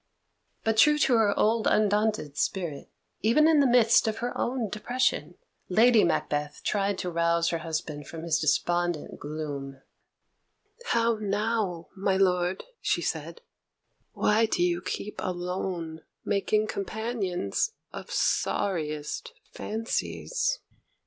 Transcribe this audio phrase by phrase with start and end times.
[0.63, 2.89] But true to her old undaunted spirit,
[3.21, 5.35] even in the midst of her own depression,
[5.69, 9.79] Lady Macbeth tried to rouse her husband from his despondent gloom.
[10.85, 13.41] "How now, my lord?" she said.
[14.13, 20.57] "Why do you keep alone, making companions of sorriest fancies?